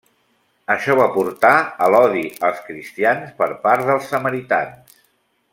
[0.75, 1.51] Això va portar
[1.87, 5.01] a l'odi als cristians per part dels samaritans.